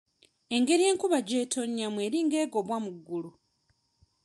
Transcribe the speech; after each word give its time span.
Engeri 0.55 0.83
enkuba 0.91 1.17
gy'ettonyamu 1.27 1.99
eringa 2.07 2.37
egobwa 2.45 2.77
mu 2.83 2.91
ggulu. 2.97 3.31